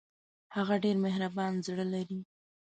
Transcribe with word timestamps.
هغه 0.55 0.75
ډېر 0.83 0.97
مهربان 1.05 1.53
زړه 1.65 1.85
لري 1.93 2.19